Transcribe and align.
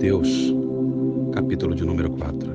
Mateus, 0.00 0.54
capítulo 1.30 1.74
de 1.74 1.84
número 1.84 2.08
4. 2.12 2.50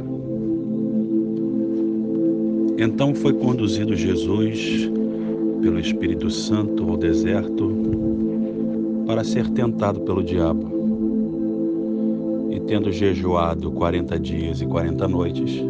Então 2.80 3.14
foi 3.14 3.34
conduzido 3.34 3.96
Jesus 3.96 4.90
pelo 5.62 5.80
Espírito 5.80 6.32
Santo 6.32 6.90
ao 6.90 6.98
deserto 6.98 7.72
para 9.06 9.24
ser 9.24 9.48
tentado 9.52 10.00
pelo 10.00 10.24
diabo. 10.24 10.72
E 12.50 12.60
tendo 12.62 12.92
jejuado 12.92 13.72
quarenta 13.74 14.20
dias 14.20 14.60
e 14.62 14.66
quarenta 14.66 15.08
noites, 15.08 15.62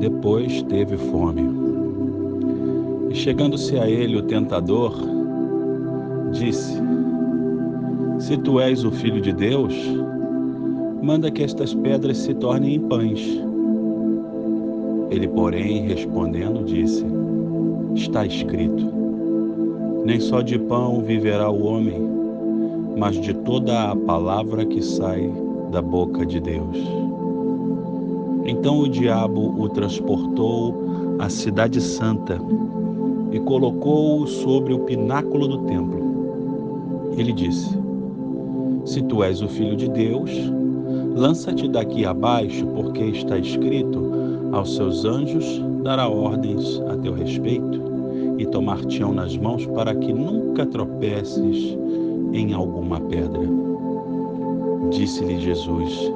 depois 0.00 0.62
teve 0.62 0.96
fome. 0.96 1.42
E 3.10 3.14
chegando-se 3.14 3.78
a 3.78 3.86
ele 3.86 4.16
o 4.16 4.22
tentador, 4.22 4.98
disse: 6.32 6.80
Se 8.18 8.38
tu 8.38 8.58
és 8.58 8.84
o 8.84 8.90
filho 8.90 9.20
de 9.20 9.34
Deus, 9.34 9.74
manda 11.08 11.30
que 11.30 11.42
estas 11.42 11.72
pedras 11.72 12.18
se 12.18 12.34
tornem 12.34 12.74
em 12.74 12.80
pães. 12.80 13.40
Ele, 15.10 15.26
porém, 15.26 15.86
respondendo, 15.86 16.62
disse: 16.66 17.02
Está 17.94 18.26
escrito: 18.26 18.84
Nem 20.04 20.20
só 20.20 20.42
de 20.42 20.58
pão 20.58 21.00
viverá 21.00 21.48
o 21.48 21.64
homem, 21.64 21.98
mas 22.94 23.18
de 23.18 23.32
toda 23.32 23.90
a 23.90 23.96
palavra 23.96 24.66
que 24.66 24.82
sai 24.82 25.32
da 25.72 25.80
boca 25.80 26.26
de 26.26 26.40
Deus. 26.40 26.76
Então 28.44 28.80
o 28.80 28.86
diabo 28.86 29.58
o 29.58 29.66
transportou 29.70 30.74
à 31.18 31.30
cidade 31.30 31.80
santa 31.80 32.38
e 33.32 33.40
colocou-o 33.40 34.26
sobre 34.26 34.74
o 34.74 34.80
pináculo 34.80 35.48
do 35.48 35.58
templo. 35.60 37.14
Ele 37.16 37.32
disse: 37.32 37.74
Se 38.84 39.00
tu 39.04 39.24
és 39.24 39.40
o 39.40 39.48
filho 39.48 39.74
de 39.74 39.88
Deus, 39.88 40.57
lança-te 41.18 41.68
daqui 41.68 42.04
abaixo, 42.06 42.64
porque 42.68 43.02
está 43.04 43.36
escrito: 43.38 44.00
aos 44.52 44.76
seus 44.76 45.04
anjos 45.04 45.60
dará 45.82 46.08
ordens 46.08 46.80
a 46.88 46.96
teu 46.96 47.12
respeito 47.12 47.82
e 48.38 48.46
tomar-te-ão 48.46 49.12
nas 49.12 49.36
mãos 49.36 49.66
para 49.66 49.94
que 49.94 50.12
nunca 50.12 50.64
tropeces 50.64 51.76
em 52.32 52.52
alguma 52.52 53.00
pedra. 53.00 53.42
Disse-lhe 54.90 55.40
Jesus: 55.40 56.12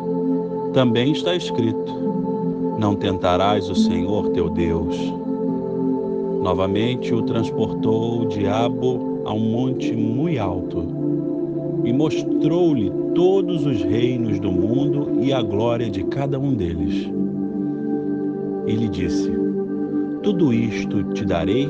Também 0.73 1.13
está 1.13 1.35
escrito: 1.35 1.93
Não 2.79 2.95
tentarás 2.95 3.69
o 3.69 3.75
Senhor 3.75 4.29
teu 4.31 4.49
Deus. 4.49 4.97
Novamente 6.41 7.13
o 7.13 7.23
transportou 7.23 8.23
o 8.23 8.27
diabo 8.27 9.23
a 9.25 9.33
um 9.33 9.51
monte 9.51 9.93
muito 9.93 10.41
alto 10.41 11.03
e 11.85 11.93
mostrou-lhe 11.93 12.91
todos 13.15 13.67
os 13.67 13.83
reinos 13.83 14.39
do 14.39 14.51
mundo 14.51 15.19
e 15.21 15.33
a 15.33 15.43
glória 15.43 15.91
de 15.91 16.05
cada 16.05 16.39
um 16.39 16.55
deles. 16.55 17.11
E 18.67 18.73
lhe 18.75 18.89
disse: 18.89 19.31
Tudo 20.23 20.53
isto 20.53 21.03
te 21.13 21.25
darei 21.25 21.69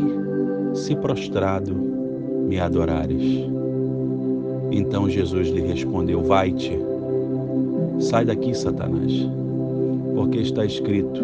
se 0.75 0.95
prostrado 0.97 1.75
me 1.75 2.59
adorares. 2.59 3.23
Então 4.71 5.09
Jesus 5.09 5.49
lhe 5.49 5.63
respondeu: 5.63 6.23
Vai-te, 6.23 6.79
sai 7.99 8.25
daqui, 8.25 8.55
Satanás, 8.55 9.13
porque 10.15 10.41
está 10.41 10.65
escrito: 10.65 11.21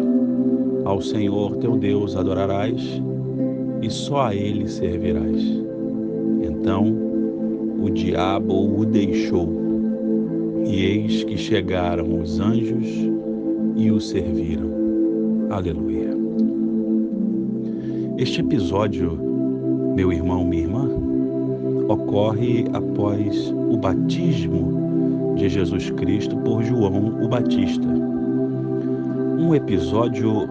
Ao 0.85 1.01
Senhor 1.01 1.55
teu 1.57 1.77
Deus 1.77 2.15
adorarás 2.15 3.01
e 3.81 3.89
só 3.89 4.27
a 4.27 4.35
ele 4.35 4.67
servirás. 4.67 5.41
Então 6.41 7.08
o 7.81 7.89
diabo 7.89 8.79
o 8.79 8.85
deixou, 8.85 9.47
e 10.65 10.85
eis 10.85 11.23
que 11.23 11.37
chegaram 11.37 12.21
os 12.21 12.39
anjos 12.39 12.87
e 13.75 13.89
o 13.91 13.99
serviram. 13.99 14.69
Aleluia. 15.49 16.09
Este 18.17 18.41
episódio, 18.41 19.17
meu 19.95 20.11
irmão, 20.11 20.45
minha 20.45 20.63
irmã, 20.63 20.89
ocorre 21.87 22.65
após 22.73 23.49
o 23.69 23.77
batismo 23.77 25.33
de 25.35 25.47
Jesus 25.47 25.89
Cristo 25.91 26.35
por 26.37 26.61
João 26.63 27.23
o 27.23 27.27
Batista. 27.27 27.87
Um 29.39 29.55
episódio 29.55 30.47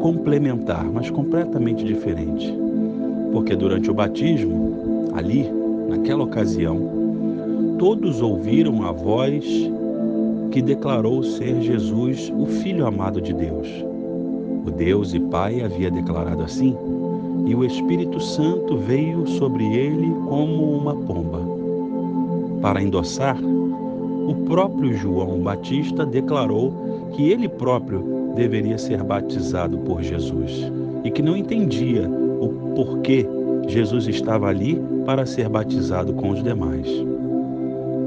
complementar, 0.00 0.84
mas 0.84 1.08
completamente 1.08 1.84
diferente. 1.84 2.52
Porque 3.32 3.54
durante 3.54 3.90
o 3.90 3.94
batismo, 3.94 5.08
ali, 5.14 5.48
naquela 5.88 6.24
ocasião, 6.24 7.76
todos 7.78 8.20
ouviram 8.20 8.82
a 8.84 8.92
voz 8.92 9.44
que 10.50 10.60
declarou 10.60 11.22
ser 11.22 11.60
Jesus 11.62 12.32
o 12.36 12.46
Filho 12.46 12.86
amado 12.86 13.20
de 13.20 13.32
Deus. 13.32 13.68
O 14.66 14.70
Deus 14.70 15.14
e 15.14 15.20
Pai 15.20 15.62
havia 15.62 15.90
declarado 15.90 16.42
assim, 16.42 16.76
e 17.46 17.54
o 17.54 17.64
Espírito 17.64 18.20
Santo 18.20 18.76
veio 18.76 19.26
sobre 19.26 19.64
ele 19.64 20.12
como 20.28 20.76
uma 20.76 20.94
pomba. 20.94 21.40
Para 22.60 22.82
endossar, 22.82 23.38
o 23.40 24.34
próprio 24.46 24.92
João 24.94 25.40
Batista 25.40 26.04
declarou 26.04 27.10
que 27.12 27.30
ele 27.30 27.48
próprio 27.48 28.32
deveria 28.34 28.76
ser 28.76 29.02
batizado 29.02 29.78
por 29.78 30.02
Jesus 30.02 30.70
e 31.04 31.10
que 31.10 31.22
não 31.22 31.36
entendia 31.36 32.08
o 32.40 32.48
porquê 32.74 33.26
Jesus 33.66 34.06
estava 34.06 34.48
ali 34.48 34.80
para 35.08 35.24
ser 35.24 35.48
batizado 35.48 36.12
com 36.12 36.32
os 36.32 36.42
demais. 36.42 36.86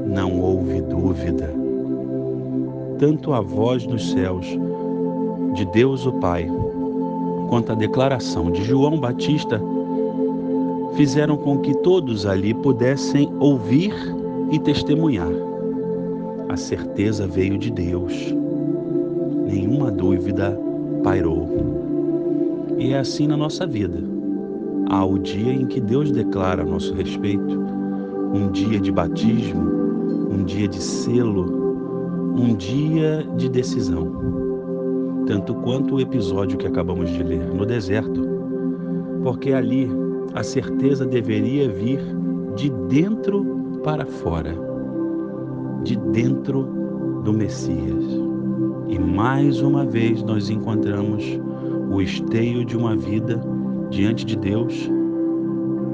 Não 0.06 0.40
houve 0.40 0.80
dúvida. 0.82 1.52
Tanto 2.96 3.32
a 3.32 3.40
voz 3.40 3.84
dos 3.84 4.12
céus 4.12 4.46
de 5.52 5.64
Deus 5.64 6.06
o 6.06 6.12
Pai, 6.12 6.48
quanto 7.48 7.72
a 7.72 7.74
declaração 7.74 8.52
de 8.52 8.62
João 8.62 9.00
Batista, 9.00 9.60
fizeram 10.94 11.36
com 11.36 11.58
que 11.58 11.74
todos 11.78 12.24
ali 12.24 12.54
pudessem 12.54 13.28
ouvir 13.40 13.92
e 14.52 14.60
testemunhar. 14.60 15.32
A 16.48 16.56
certeza 16.56 17.26
veio 17.26 17.58
de 17.58 17.72
Deus. 17.72 18.32
Nenhuma 19.48 19.90
dúvida 19.90 20.56
pairou. 21.02 21.48
E 22.78 22.92
é 22.92 22.98
assim 23.00 23.26
na 23.26 23.36
nossa 23.36 23.66
vida. 23.66 24.11
Há 24.88 25.04
o 25.04 25.18
dia 25.18 25.52
em 25.52 25.66
que 25.66 25.80
Deus 25.80 26.10
declara 26.10 26.62
a 26.62 26.66
nosso 26.66 26.94
respeito, 26.94 27.60
um 28.34 28.50
dia 28.50 28.80
de 28.80 28.92
batismo, 28.92 29.62
um 30.30 30.44
dia 30.44 30.68
de 30.68 30.82
selo, 30.82 32.34
um 32.36 32.54
dia 32.54 33.26
de 33.36 33.48
decisão 33.48 34.32
tanto 35.26 35.54
quanto 35.54 35.94
o 35.94 36.00
episódio 36.00 36.58
que 36.58 36.66
acabamos 36.66 37.10
de 37.10 37.22
ler 37.22 37.46
no 37.54 37.64
deserto, 37.64 38.22
porque 39.22 39.52
ali 39.52 39.88
a 40.34 40.42
certeza 40.42 41.06
deveria 41.06 41.68
vir 41.68 42.00
de 42.56 42.70
dentro 42.88 43.80
para 43.84 44.04
fora, 44.04 44.54
de 45.84 45.96
dentro 45.96 46.64
do 47.24 47.32
Messias. 47.32 48.04
E 48.88 48.98
mais 48.98 49.60
uma 49.60 49.84
vez 49.84 50.22
nós 50.22 50.50
encontramos 50.50 51.24
o 51.90 52.00
esteio 52.00 52.64
de 52.64 52.76
uma 52.76 52.96
vida 52.96 53.40
diante 53.92 54.24
de 54.24 54.36
Deus 54.36 54.90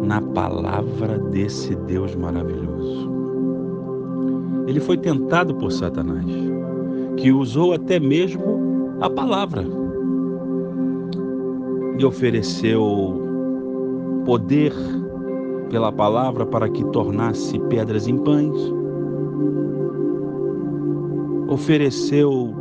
na 0.04 0.22
palavra 0.22 1.18
desse 1.18 1.74
Deus 1.74 2.14
maravilhoso. 2.14 3.10
Ele 4.66 4.80
foi 4.80 4.96
tentado 4.96 5.54
por 5.56 5.72
Satanás, 5.72 6.24
que 7.16 7.32
usou 7.32 7.72
até 7.72 7.98
mesmo 7.98 8.96
a 9.00 9.10
palavra. 9.10 9.64
Lhe 11.96 12.04
ofereceu 12.04 13.20
poder 14.24 14.72
pela 15.68 15.90
palavra 15.90 16.46
para 16.46 16.68
que 16.68 16.84
tornasse 16.86 17.58
pedras 17.68 18.06
em 18.06 18.16
pães. 18.16 18.56
Ofereceu 21.48 22.54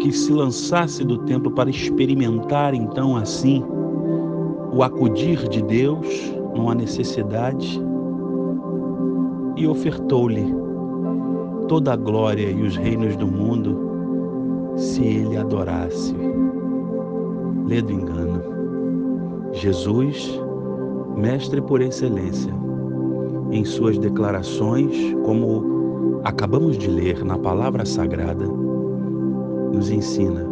que 0.00 0.10
se 0.10 0.32
lançasse 0.32 1.04
do 1.04 1.18
templo 1.18 1.52
para 1.52 1.70
experimentar 1.70 2.74
então 2.74 3.16
assim 3.16 3.62
o 4.80 4.82
acudir 4.82 5.46
de 5.46 5.60
Deus 5.62 6.34
numa 6.54 6.74
necessidade 6.74 7.78
e 9.54 9.66
ofertou-lhe 9.66 10.54
toda 11.68 11.92
a 11.92 11.96
glória 11.96 12.50
e 12.50 12.62
os 12.62 12.76
reinos 12.78 13.14
do 13.14 13.26
mundo 13.26 14.72
se 14.76 15.04
ele 15.04 15.36
adorasse. 15.36 16.16
Lê 17.66 17.82
do 17.82 17.92
engano. 17.92 18.40
Jesus, 19.52 20.40
mestre 21.14 21.60
por 21.60 21.82
excelência, 21.82 22.54
em 23.50 23.66
suas 23.66 23.98
declarações, 23.98 24.96
como 25.26 26.22
acabamos 26.24 26.78
de 26.78 26.88
ler 26.88 27.22
na 27.22 27.36
palavra 27.36 27.84
sagrada, 27.84 28.46
nos 29.74 29.90
ensina, 29.90 30.42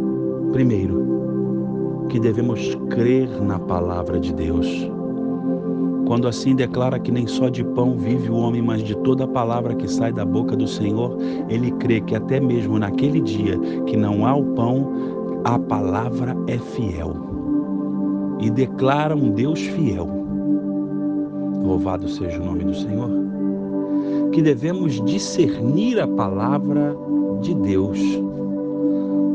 primeiro, 0.52 1.18
que 2.08 2.19
devemos 2.19 2.75
crer 2.90 3.28
na 3.43 3.58
palavra 3.58 4.19
de 4.19 4.32
Deus, 4.32 4.90
quando 6.08 6.26
assim 6.26 6.56
declara 6.56 6.99
que 6.99 7.12
nem 7.12 7.26
só 7.26 7.50
de 7.50 7.62
pão 7.62 7.99
vive 7.99 8.31
o 8.31 8.37
homem, 8.37 8.62
mas 8.62 8.82
de 8.82 8.96
toda 8.96 9.25
a 9.25 9.28
palavra 9.28 9.75
que 9.75 9.87
sai 9.87 10.10
da 10.10 10.25
boca 10.25 10.56
do 10.56 10.66
Senhor, 10.66 11.19
ele 11.50 11.70
crê 11.72 12.00
que 12.00 12.16
até 12.16 12.40
mesmo 12.40 12.78
naquele 12.78 13.20
dia 13.20 13.58
que 13.84 13.94
não 13.94 14.26
há 14.26 14.34
o 14.34 14.43
pão, 14.55 14.90
a 15.44 15.58
palavra 15.58 16.34
é 16.46 16.56
fiel. 16.56 17.14
E 18.40 18.49
declara 18.49 19.14
um 19.14 19.32
Deus 19.32 19.61
fiel. 19.61 20.08
Louvado 21.62 22.08
seja 22.08 22.40
o 22.40 22.44
nome 22.46 22.64
do 22.64 22.75
Senhor. 22.75 23.11
Que 24.32 24.40
devemos 24.40 25.04
discernir 25.04 26.00
a 26.00 26.08
palavra 26.08 26.96
de 27.43 27.54
Deus. 27.54 27.99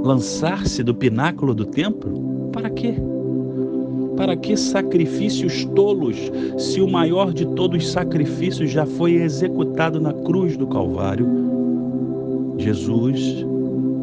Lançar-se 0.03 0.81
do 0.81 0.95
pináculo 0.95 1.53
do 1.53 1.65
templo? 1.67 2.32
Para 2.53 2.69
quê? 2.69 2.94
Para 4.15 4.38
que 4.38 4.55
sacrifícios 4.55 5.65
tolos, 5.75 6.31
se 6.57 6.79
o 6.81 6.88
maior 6.88 7.33
de 7.33 7.45
todos 7.47 7.83
os 7.83 7.91
sacrifícios 7.91 8.69
já 8.69 8.85
foi 8.85 9.15
executado 9.15 10.00
na 10.00 10.13
cruz 10.13 10.55
do 10.55 10.67
Calvário? 10.67 11.27
Jesus 12.59 13.44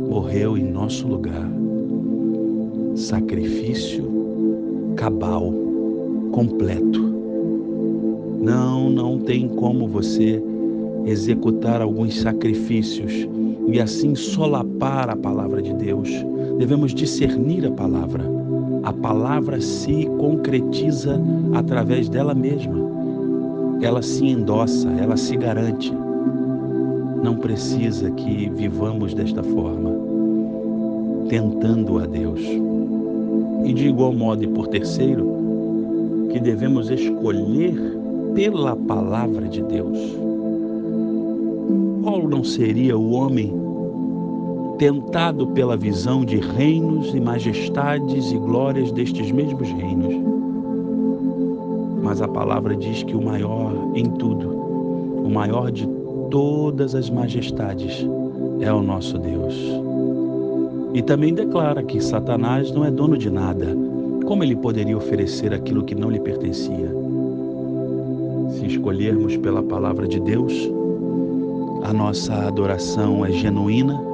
morreu 0.08 0.58
em 0.58 0.64
nosso 0.64 1.06
lugar. 1.06 1.48
Sacrifício 2.96 4.04
cabal, 4.96 5.52
completo. 6.32 7.00
Não, 8.40 8.90
não 8.90 9.20
tem 9.20 9.46
como 9.48 9.86
você 9.86 10.42
executar 11.06 11.80
alguns 11.80 12.20
sacrifícios 12.20 13.28
e 13.68 13.80
assim 13.80 14.16
solapar 14.16 15.08
a 15.08 15.16
palavra 15.16 15.62
de 15.62 15.72
Deus. 15.72 16.10
Devemos 16.58 16.92
discernir 16.92 17.64
a 17.64 17.70
palavra 17.70 18.39
a 18.82 18.92
palavra 18.92 19.60
se 19.60 20.06
concretiza 20.18 21.20
através 21.54 22.08
dela 22.08 22.34
mesma. 22.34 22.78
Ela 23.82 24.02
se 24.02 24.26
endossa, 24.26 24.88
ela 24.98 25.16
se 25.16 25.36
garante. 25.36 25.92
Não 27.22 27.36
precisa 27.36 28.10
que 28.10 28.48
vivamos 28.50 29.14
desta 29.14 29.42
forma, 29.42 29.90
tentando 31.28 31.98
a 31.98 32.06
Deus. 32.06 32.40
E 33.64 33.72
de 33.72 33.88
igual 33.88 34.12
modo, 34.12 34.42
e 34.42 34.46
por 34.46 34.68
terceiro, 34.68 35.26
que 36.32 36.40
devemos 36.40 36.90
escolher 36.90 37.74
pela 38.34 38.74
palavra 38.76 39.46
de 39.48 39.62
Deus. 39.62 39.98
Qual 42.02 42.26
não 42.26 42.42
seria 42.42 42.96
o 42.96 43.12
homem 43.12 43.52
tentado 44.80 45.46
pela 45.48 45.76
visão 45.76 46.24
de 46.24 46.38
reinos 46.38 47.14
e 47.14 47.20
majestades 47.20 48.32
e 48.32 48.38
glórias 48.38 48.90
destes 48.90 49.30
mesmos 49.30 49.68
reinos. 49.68 50.14
Mas 52.02 52.22
a 52.22 52.26
palavra 52.26 52.74
diz 52.74 53.02
que 53.02 53.14
o 53.14 53.20
maior 53.20 53.74
em 53.94 54.06
tudo, 54.06 54.48
o 55.22 55.28
maior 55.28 55.70
de 55.70 55.86
todas 56.30 56.94
as 56.94 57.10
majestades, 57.10 58.08
é 58.62 58.72
o 58.72 58.80
nosso 58.80 59.18
Deus. 59.18 59.54
E 60.94 61.02
também 61.02 61.34
declara 61.34 61.82
que 61.82 62.00
Satanás 62.00 62.72
não 62.72 62.82
é 62.82 62.90
dono 62.90 63.18
de 63.18 63.28
nada. 63.28 63.76
Como 64.24 64.42
ele 64.42 64.56
poderia 64.56 64.96
oferecer 64.96 65.52
aquilo 65.52 65.84
que 65.84 65.94
não 65.94 66.08
lhe 66.08 66.20
pertencia? 66.20 66.90
Se 68.52 68.64
escolhermos 68.64 69.36
pela 69.36 69.62
palavra 69.62 70.08
de 70.08 70.18
Deus, 70.18 70.54
a 71.82 71.92
nossa 71.92 72.32
adoração 72.46 73.26
é 73.26 73.30
genuína 73.30 74.08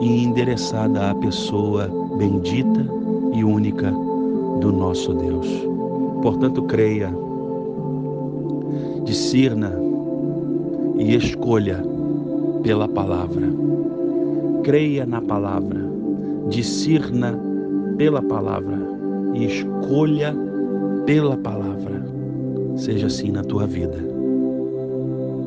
e 0.00 0.24
endereçada 0.24 1.10
à 1.10 1.14
pessoa 1.14 1.88
bendita 2.16 2.86
e 3.32 3.44
única 3.44 3.90
do 4.60 4.72
nosso 4.72 5.14
Deus. 5.14 5.46
Portanto, 6.22 6.62
creia, 6.62 7.12
discirna 9.04 9.72
e 10.98 11.14
escolha 11.14 11.82
pela 12.62 12.88
palavra. 12.88 13.46
Creia 14.62 15.06
na 15.06 15.20
palavra, 15.20 15.80
discirna 16.48 17.38
pela 17.96 18.22
palavra 18.22 18.78
e 19.34 19.44
escolha 19.44 20.34
pela 21.04 21.36
palavra. 21.36 22.04
Seja 22.76 23.06
assim 23.06 23.30
na 23.30 23.42
tua 23.42 23.66
vida. 23.66 23.98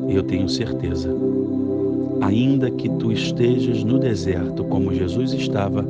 Eu 0.08 0.22
tenho 0.22 0.48
certeza 0.48 1.14
ainda 2.20 2.70
que 2.70 2.88
tu 2.88 3.12
estejas 3.12 3.82
no 3.82 3.98
deserto, 3.98 4.64
como 4.64 4.92
Jesus 4.92 5.32
estava, 5.32 5.84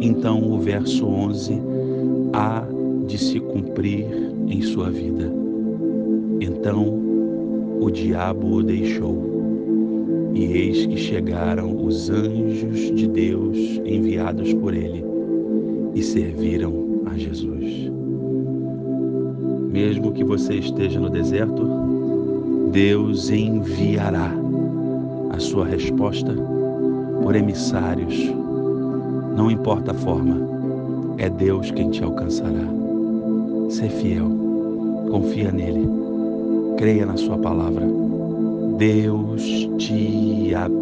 então 0.00 0.42
o 0.42 0.58
verso 0.58 1.06
11 1.06 1.60
há 2.32 2.64
de 3.06 3.18
se 3.18 3.40
cumprir 3.40 4.06
em 4.46 4.62
sua 4.62 4.90
vida. 4.90 5.32
Então 6.40 6.98
o 7.80 7.90
diabo 7.90 8.56
o 8.56 8.62
deixou, 8.62 9.28
e 10.34 10.44
eis 10.44 10.86
que 10.86 10.96
chegaram 10.96 11.84
os 11.84 12.10
anjos 12.10 12.94
de 12.94 13.08
Deus 13.08 13.56
enviados 13.84 14.52
por 14.54 14.74
ele 14.74 15.04
e 15.94 16.02
serviram 16.02 17.02
a 17.06 17.16
Jesus. 17.16 17.90
Mesmo 19.70 20.12
que 20.12 20.24
você 20.24 20.54
esteja 20.54 21.00
no 21.00 21.10
deserto, 21.10 21.66
Deus 22.72 23.30
enviará 23.30 24.47
a 25.30 25.38
sua 25.38 25.66
resposta 25.66 26.34
por 27.22 27.34
emissários. 27.36 28.14
Não 29.36 29.50
importa 29.50 29.92
a 29.92 29.94
forma, 29.94 30.36
é 31.18 31.28
Deus 31.28 31.70
quem 31.70 31.90
te 31.90 32.02
alcançará. 32.02 32.66
Ser 33.70 33.90
fiel, 33.90 34.30
confia 35.10 35.52
nele, 35.52 35.88
creia 36.76 37.06
na 37.06 37.16
sua 37.16 37.38
palavra. 37.38 37.86
Deus 38.78 39.68
te 39.78 40.54
abençoe. 40.54 40.78